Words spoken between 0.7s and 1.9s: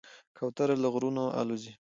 له غرونو الوزي.